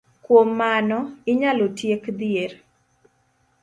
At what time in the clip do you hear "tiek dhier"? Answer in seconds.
1.77-2.51